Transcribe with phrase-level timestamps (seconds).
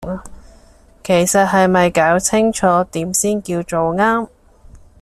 [1.03, 4.29] 其實係咪攪清楚點先叫做啱